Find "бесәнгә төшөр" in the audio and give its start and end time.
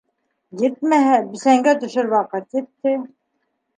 1.33-2.11